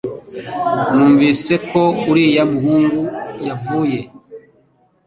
[0.93, 3.01] Numvise ko uriya muhungu
[3.47, 3.99] yavuye